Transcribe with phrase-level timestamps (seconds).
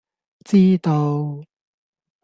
[0.47, 1.45] 知道